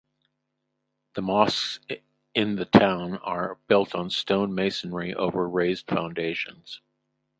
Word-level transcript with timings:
The 1.13 1.21
mosques 1.21 1.79
in 2.33 2.55
the 2.55 2.65
town 2.65 3.17
are 3.17 3.59
built 3.67 3.93
in 3.93 4.09
stone 4.09 4.55
masonry 4.55 5.13
over 5.13 5.47
raised 5.47 5.85
foundations. 5.87 6.81